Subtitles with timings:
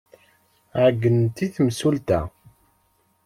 [0.81, 2.19] Ɛeyynent i temsulta.